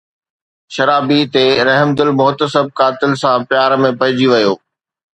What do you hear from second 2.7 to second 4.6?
قاتل سان پيار ۾ پئجي ويو